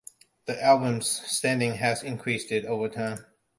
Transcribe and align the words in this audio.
The 0.47 0.59
album's 0.59 1.05
standing 1.05 1.75
has 1.75 2.01
increased 2.01 2.51
over 2.51 2.89
time. 2.89 3.23